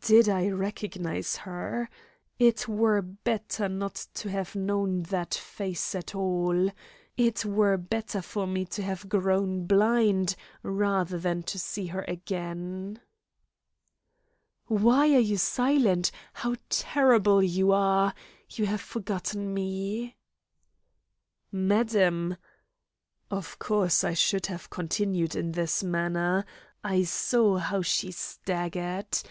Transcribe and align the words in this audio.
Did 0.00 0.28
I 0.28 0.48
recognise 0.48 1.36
her? 1.36 1.88
It 2.40 2.66
were 2.66 3.00
better 3.00 3.68
not 3.68 3.94
to 4.14 4.28
have 4.28 4.56
known 4.56 5.02
that 5.04 5.32
face 5.34 5.94
at 5.94 6.12
all! 6.12 6.72
It 7.16 7.44
were 7.44 7.76
better 7.76 8.20
for 8.20 8.48
me 8.48 8.64
to 8.64 8.82
have 8.82 9.08
grown 9.08 9.66
blind 9.66 10.34
rather 10.64 11.20
than 11.20 11.44
to 11.44 11.56
see 11.60 11.86
her 11.86 12.02
again! 12.08 12.98
"Why 14.66 15.14
are 15.14 15.20
you 15.20 15.36
silent? 15.36 16.10
How 16.32 16.56
terrible 16.68 17.40
you 17.40 17.70
are! 17.70 18.12
You 18.48 18.66
have 18.66 18.80
forgotten 18.80 19.54
me!" 19.54 20.16
"Madam" 21.52 22.36
Of 23.30 23.60
course, 23.60 24.02
I 24.02 24.14
should 24.14 24.46
have 24.46 24.68
continued 24.68 25.36
in 25.36 25.52
this 25.52 25.84
manner; 25.84 26.44
I 26.82 27.04
saw 27.04 27.58
how 27.58 27.82
she 27.82 28.10
staggered. 28.10 29.22